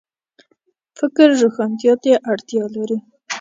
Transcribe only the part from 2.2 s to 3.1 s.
اړتیا لري